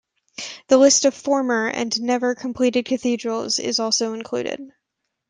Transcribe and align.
A 0.69 0.77
list 0.77 1.05
of 1.05 1.13
former 1.13 1.67
and 1.69 2.01
never 2.01 2.33
completed 2.33 2.85
cathedrals 2.85 3.59
is 3.59 3.79
also 3.79 4.13
included. 4.13 4.59